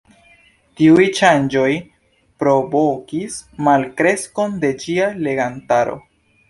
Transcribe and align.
Tiuj 0.79 1.03
ŝanĝoj 1.19 1.67
provokis 2.45 3.39
malkreskon 3.69 4.61
de 4.67 4.77
ĝia 4.87 5.13
legantaro. 5.29 6.05